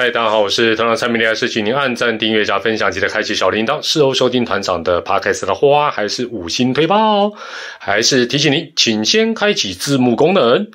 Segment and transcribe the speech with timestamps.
[0.00, 3.82] 嗨，大家好，我是团长蔡明利，还是请您按赞、订阅、加分享，记得开启小铃铛。
[3.82, 7.30] 事后收听团长的 podcast 的话，还是五星推爆，
[7.78, 10.70] 还是提醒您，请先开启字幕功能。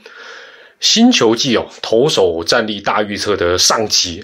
[0.79, 4.23] 新球季哦，投手战力大预测的上集。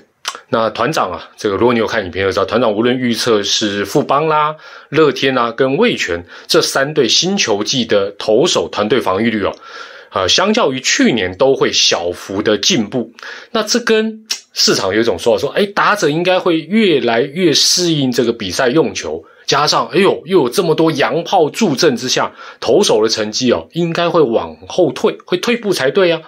[0.49, 4.55] 那团长啊，这个如果你有看影片就知道，团长无论预测是富邦啦、
[4.89, 9.55] 乐天啊，跟味全这三队新球季的投手团队防御率哦，
[10.11, 13.11] 呃，相较于去年都会小幅的进步。
[13.49, 26.21] 那这跟市场有一种说法说，哎，打者应该会越来越适应这个比赛用球，加上哎呦，又有这么多洋炮助阵之下，投手的成绩哦，应该会往后退，会退步才对啊。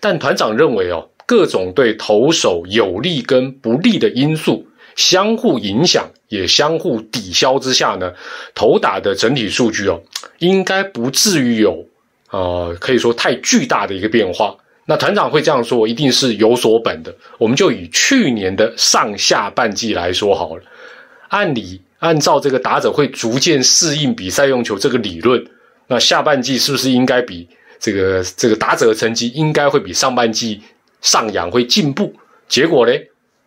[0.00, 1.08] 但团长认为哦。
[1.28, 8.12] 各种对投手有利跟不利的因素相互影响，也相互抵消之下呢，
[8.54, 10.00] 投打的整体数据哦，
[10.38, 11.84] 应该不至于有
[12.30, 14.54] 呃，可以说太巨大的一个变化。
[14.86, 17.14] 那团长会这样说，一定是有所本的。
[17.38, 20.62] 我们就以去年的上下半季来说好了。
[21.28, 25.44] 按理按照这个打者会逐渐适应比赛用球这个理论，
[25.88, 27.48] 那下半季是不是应该比
[27.78, 30.62] 这个这个打者的成绩应该会比上半季？
[31.02, 32.14] 上扬会进步，
[32.48, 32.92] 结果呢？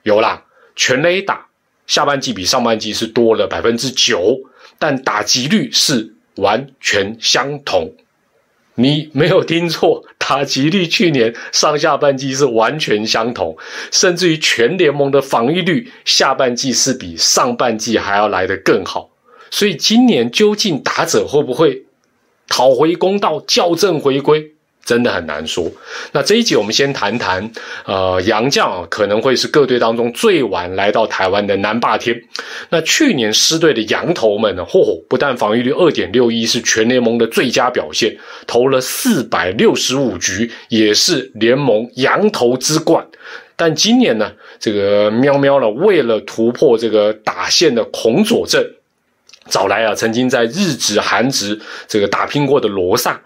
[0.03, 0.45] 有啦，
[0.75, 1.47] 全垒打
[1.87, 4.37] 下半季比上半季是多了百分之九，
[4.77, 7.91] 但打击率是完全相同。
[8.79, 13.57] 你没有听错，打击率去年上下半季是完全相同，
[13.91, 19.09] 甚至于全联盟的防御率下半季是比上半季还要来得更好。
[19.51, 21.83] 所以今年究竟打者会不会
[22.47, 24.53] 讨回公道、校正回归？
[24.89, 25.71] 真的很难说。
[26.13, 27.47] 那这一集我们先谈谈，
[27.85, 32.19] 呃，杨将啊，可能会是各队当中最晚来到台湾的南霸天。
[32.71, 38.17] 那去年狮队的羊头们呢，嚯，不但防御率二点六一是全联盟的最佳表现，
[38.47, 43.05] 投了四百六十五局，也是联盟羊头之冠。
[43.55, 48.65] 但今年呢，这个喵喵呢，为了突破这个打线的孔左阵，
[49.49, 53.21] 找来啊，曾经在日职、韩职这个打拼过的罗萨。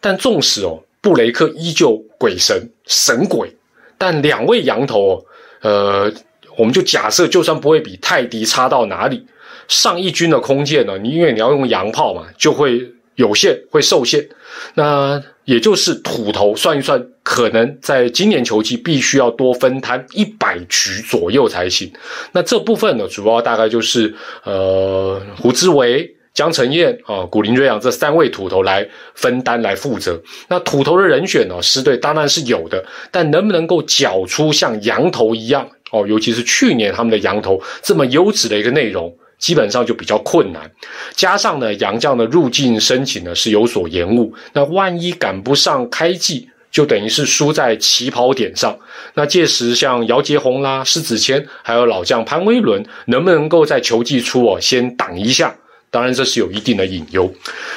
[0.00, 0.78] 但纵使哦。
[1.00, 3.54] 布雷克依旧鬼神神鬼，
[3.96, 5.24] 但两位羊头，
[5.60, 6.12] 呃，
[6.56, 9.24] 我们就假设，就算不会比泰迪差到哪里，
[9.68, 10.98] 上一军的空间呢？
[10.98, 14.28] 你因为你要用洋炮嘛，就会有限，会受限。
[14.74, 21.92] 那也就是土头算一算，可能在今年球季必须要多分摊一百局左右才行。
[22.32, 26.16] 那这部分呢，主要大概就是呃胡志伟。
[26.38, 30.22] 江承彦啊，古林瑞阳这三位土头来分担来负责。
[30.46, 40.70] 那土头的人选呢，师队当然是有的，但能不能够缴出像羊头一样哦，尤其是去年他们的羊头这么优质的一个内容，基本上就比较困难。
[41.16, 48.78] 加上呢，杨将的入境申请呢是有所延误，那万一赶不上开季，就等于是输在起跑点上。
[49.14, 55.56] 那届时像姚杰宏啦、施子谦，还有老将潘威伦，能不能够在球季初哦先挡一下？
[55.90, 57.32] 当然，这是有一定的隐忧。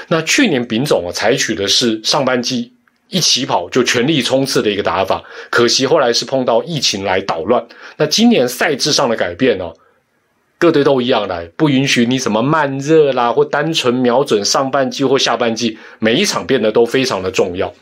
[0.09, 2.73] 那去年丙总啊，采取的是上半季
[3.07, 7.65] 一起跑就全力冲刺的一个打法，可惜后来是碰到疫情来捣乱。
[7.95, 9.71] 那今年赛制上的改变呢，
[10.57, 17.73] 各队都一样来，不允许你什么慢热啦，或单纯瞄准上半季或下半季，每一场变得都非常的重要。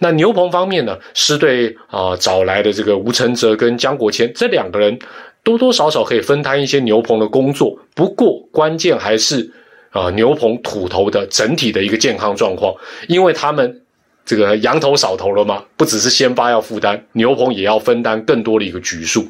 [0.00, 4.98] 那牛棚方面呢，狮队啊找来的这个吴承泽跟江国谦这两个人，
[5.42, 7.78] 多多少少可以分摊一些牛棚的工作。
[7.94, 9.50] 不过关键还是。
[9.90, 12.74] 啊，牛棚土头的整体的一个健康状况，
[13.08, 13.82] 因为他们
[14.24, 19.26] 这个羊头少头了嘛，不只是先发要负担，牛棚也要分担更多的一个局数。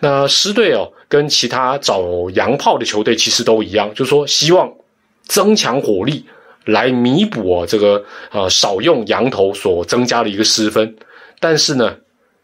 [0.00, 2.02] 那狮队哦，跟其他找
[2.34, 4.72] 洋炮的球队其实都一样，就是说希望
[5.24, 6.24] 增强火力
[6.64, 10.96] 来弥补哦这个呃少用羊头所增加的一个失分，
[11.40, 11.96] 但是呢。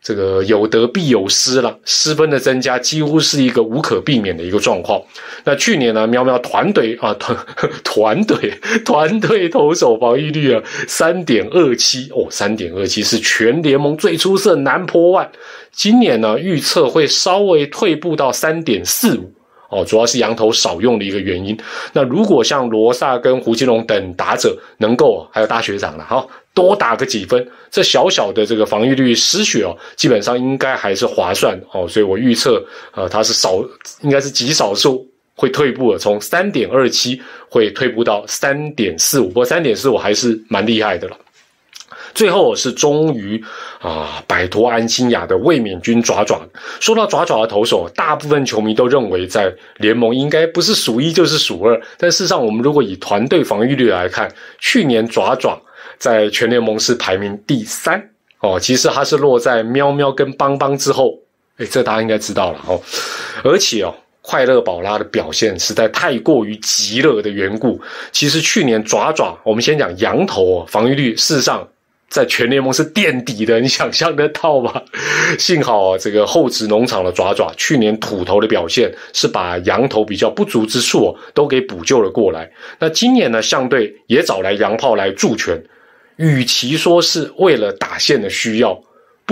[0.02, 5.00] 这个有得必有失了，失分的增加几乎是一个无可避免的一个状况。
[5.44, 7.36] 那去年呢，喵喵团队啊团
[7.84, 8.52] 团队
[8.84, 15.30] 团队投手防御率啊三点二七哦，三点二七是全联盟最出色，难破万。
[15.70, 19.32] 今年呢，预测会稍微退步到三点四五
[19.72, 21.58] 哦，主要是羊头少用的一个原因。
[21.92, 26.24] 那如果像罗萨跟胡金龙等打者能够，还有大学长了哈。
[26.54, 32.62] 多打个几分，这小小的这个防御率失血哦，基本上应该还是划算哦，所以我预测，
[32.94, 33.64] 呃，它是少，
[34.02, 37.18] 应该是极少数会退步的，从三点二七
[37.48, 41.16] 会退步到三点四五，不过三点四五还是蛮厉害的了。
[42.14, 43.42] 最后是终于
[43.80, 46.40] 啊摆脱安心雅的卫冕军爪爪。
[46.80, 55.60] 说到爪爪的投手，大部分球迷都认为在联盟应该不是数一就是数二，但事实上我们如果以团队防御率来看，去年爪爪。
[55.98, 58.10] 在全联盟是排名第三
[58.40, 61.16] 哦，其实它是落在喵喵跟邦邦之后
[61.58, 62.80] 哎，这大家应该知道了哦。
[63.44, 67.80] 而且哦，快乐宝拉的表现实在太过于极乐的缘故。
[68.10, 71.68] 其实去年爪爪，我们先讲羊头哦，防御率事实上。
[72.12, 74.82] 在全联盟是垫底的，你想象得到吗？
[75.38, 82.52] 幸好这个后殖农场的爪爪去年土头的表现是把羊头比较不足之处都给补救了过来。
[82.78, 85.64] 那今年呢，相对也找来洋炮来助拳，
[86.16, 88.78] 与其说是为了打线的需要。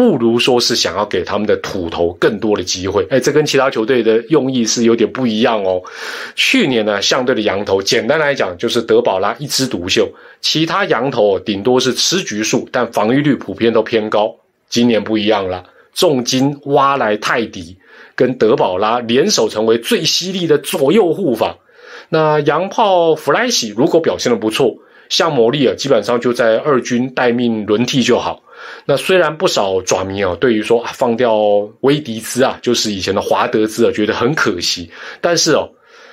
[0.00, 5.82] 不如说是想要给他们的土头更多的机会，哎，这跟其他球队的用意是有点不一样哦。
[6.34, 10.10] 去年呢，相对的羊头，简单来讲就是德保拉一枝独秀，
[10.40, 14.36] 其他羊头顶多是吃局数，但防御率普遍都偏高。
[14.70, 17.76] 今年不一样了，重金挖来泰迪
[18.14, 21.58] 跟德保拉联手，成为最犀利的左右护法。
[22.08, 24.78] 那洋炮弗莱西如果表现的不错，
[25.10, 28.44] 像魔力啊，基本上就在二军待命轮替就好。
[28.84, 31.36] 那虽然不少爪迷啊，对于说啊放掉
[31.80, 34.90] 威迪兹啊，就是以前的华德兹啊，觉得很可惜。
[35.20, 35.70] 但是哦，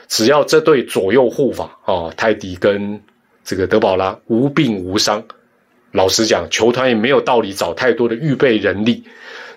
[0.07, 3.01] 只要这对左右护法啊，泰迪跟
[3.43, 5.23] 这个德保拉无病无伤，
[5.91, 9.03] 老实讲，球团也没有道理找太多的预备人力。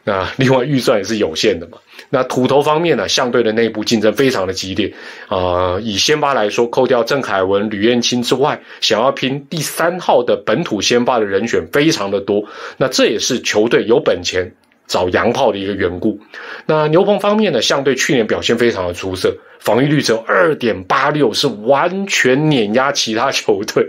[0.04, 1.78] 那另外预算也是有限的嘛。
[2.10, 4.92] 那土头方面呢，相对的内部竞争非常的激烈
[5.28, 5.78] 啊。
[5.80, 12.44] 以先发来说，扣掉郑凯文、吕彦青之外，想要拼第三号的本土先发的人选非常的多。
[12.76, 14.52] 那这也是球队有本钱
[14.88, 16.18] 找洋炮的一个缘故。
[16.66, 23.86] 那牛棚方面呢，相对去年表现非常的出色，防御率只有二点八六，是完全碾压其他球队。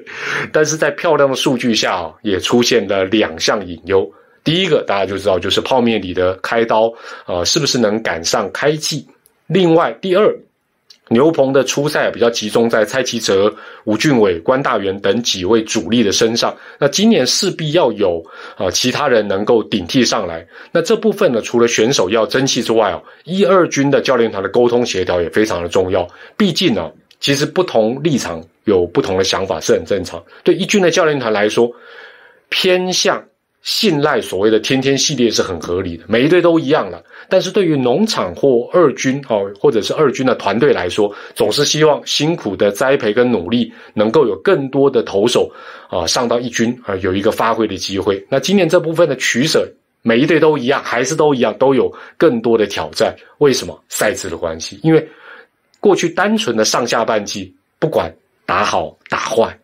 [0.54, 4.12] 但是在漂亮的数据下啊，也出现了两项隐忧。
[4.44, 6.92] 第一个大家就知道，就是泡面里的开刀，
[7.28, 9.08] 呃，是不是能赶上开季？
[9.46, 10.36] 另外，第二，
[11.10, 13.54] 牛棚的初赛比较集中在蔡奇哲、
[13.84, 16.56] 吴俊伟、关大元等几位主力的身上。
[16.80, 18.24] 那今年势必要有
[18.56, 20.48] 啊其他人能够顶替上来。
[20.72, 26.08] 那这部分呢，除了选手要争气之外哦，一二军的教练团的沟通协调也非常的重要。
[26.38, 26.90] 毕竟呢，
[27.20, 30.24] 其实不同立场有不同的想法是很正常。
[30.44, 31.70] 对一军的教练团来说，
[32.50, 33.24] 偏向。
[33.64, 37.04] 信赖所谓的天天系列是很合理的，每一队都一样了。
[37.30, 45.52] 但是对于农场或二军哦，或者是二军的团队来说，总是希望辛苦的栽培跟努力，能够有更多的投手
[45.90, 48.26] 啊上到一军啊有一个发挥的机会。
[48.30, 49.72] 那今年这部分的取舍，
[50.02, 53.16] 每一队都一样，还是都一样，都有更多的挑战。
[53.38, 53.80] 为什么？
[53.90, 54.80] 赛制的关系。
[54.82, 55.08] 因为
[55.80, 58.12] 过去单纯的上下半季，不管
[58.46, 59.56] 打好打坏，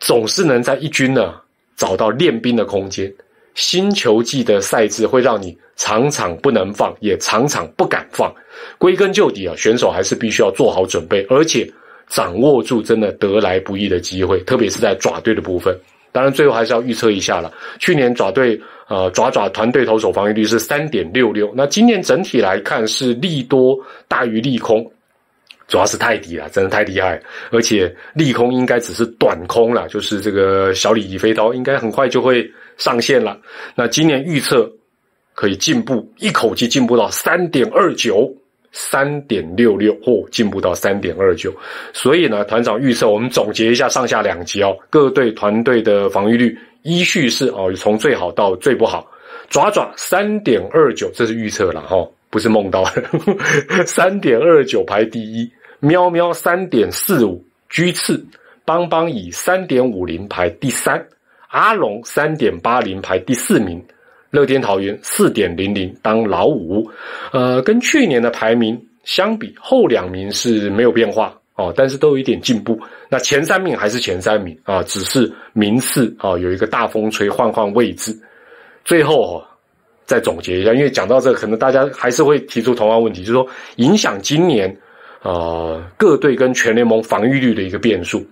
[0.00, 1.36] 总是能在一军呢
[1.76, 3.10] 找到练兵的空间。
[3.58, 8.32] 新球季的赛制会让你场场不能放，也场场不敢放。
[8.78, 11.68] 归根究底啊，选手还是必须要做好准备，而且
[12.06, 15.76] 掌握住真的得来不易的机会，特别是在爪队的部分。
[16.12, 17.52] 当然，最后还是要预测一下了。
[17.80, 23.76] 去年爪队呃爪爪团队投手防御率是三点六六，那今年整体来看是利多
[24.06, 24.88] 大于利空，
[25.66, 27.20] 主要是太低了，真的太厉害。
[27.50, 32.48] 而且利空应该只是短空了，就是这个小李飞刀应该很快就会。
[32.78, 33.38] 上线了，
[33.74, 34.70] 那今年预测
[35.34, 38.32] 可以进步，一口气进步到三点二九、
[38.72, 41.54] 三点六六，或进步到三点二九。
[41.92, 49.06] 所以呢，团长预测，我们总结一下上下两集哦，各队团队的防御率依序是哦，从最好到最不好。
[49.50, 51.96] 爪爪三点二九，这是预测了哈，
[52.30, 53.02] 不是梦到的。
[53.86, 58.24] 三点二九排第一，喵喵三点四五居次，
[58.64, 61.04] 邦邦以三点五零排第三。
[61.48, 63.82] 阿龙三点八零排第四名，
[64.30, 66.86] 乐天桃园四点零零当老五，
[67.32, 72.78] 呃，跟去年的排名相比，后两名是没有变化哦，但是都有一点进步。
[73.08, 78.14] 那前三名还是前三名啊，只是名次啊有一个大风吹，换换位置。
[78.84, 79.42] 最后
[80.04, 84.74] 再总结一下，因为讲到这，可能大家还是会提出同样问题，就是说影响今年
[85.22, 88.22] 呃各队跟全联盟防御率的一个变数，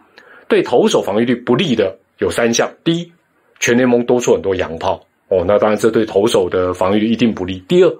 [0.48, 1.96] 对投手防御率不利的。
[2.18, 3.12] 有三项：第一，
[3.60, 7.58] 全联盟多出很多洋炮哦，那当然这对投手的防御率一定不利。
[7.68, 7.92] 第二，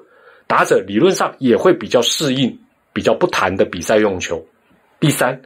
[0.46, 2.58] 打者理论上也会比较适应
[2.92, 4.42] 比较不弹的比赛用球。
[5.00, 5.38] 第三，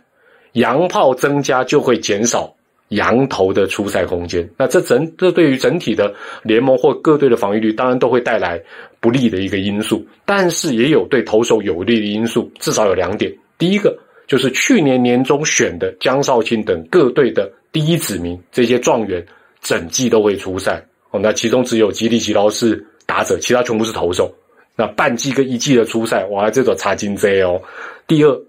[0.53, 2.55] 洋炮增加就会减少
[2.91, 4.49] 羊头的出赛空间。
[4.57, 8.63] 那这整这对于整体的联盟或各队的防御率，当然都会带来
[9.01, 10.07] 不利的一个因素。
[10.25, 13.99] 但是也有对投手有利的因素，至少有两点：第一个
[14.29, 17.51] 就是去年年中选的江少庆等各队的。
[17.73, 19.25] 第一指名这些状元
[19.61, 24.35] 整季都会出赛哦，那其中只有吉利吉劳是打者，其他全部是投手。
[24.77, 27.61] 那半季跟一季的出赛，哇，这种差金 Z 哦。
[28.07, 28.41] 第二，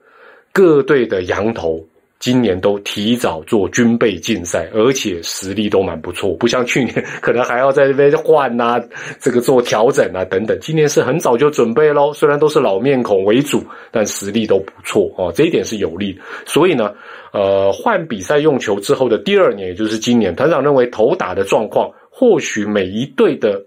[0.54, 1.86] 各队的羊头
[2.22, 8.80] 今年都提早做军备竞赛，而且实力都蛮不错，不像去年可能还要在这边换啊，
[9.20, 10.56] 这个做调整啊等等。
[10.62, 16.16] 今年是很早就准备喽，虽然都是老面孔为主，但实力都不错哦，这一点是有利。
[16.46, 16.94] 所以呢，
[17.34, 23.60] 呃，换比赛用球之后的第二年，也就是今年，团长认为投打的状况，或许每一队的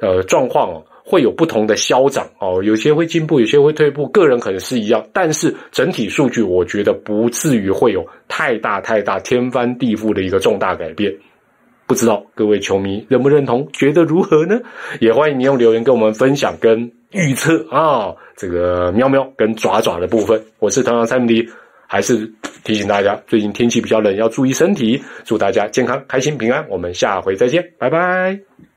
[0.00, 0.82] 呃状况哦。
[1.10, 11.12] 会有不同的消长哦，有些会进步，有些会退步，个人可能是一样，但是整体数据我觉得不至于会有太大太大天翻地覆的一个重大改变。
[11.88, 14.60] 不知道各位球迷认不认同，觉得如何呢？
[15.00, 20.40] 也欢迎你用留言跟我们分享跟预测啊，这个喵喵跟爪爪的部分。
[20.60, 21.44] 我是团长三米，
[21.88, 25.02] 还是提醒大家，最近天气比较冷，要注意身体。
[25.24, 26.64] 祝大家健康、开心、平安。
[26.68, 28.69] 我们下回再见，拜拜。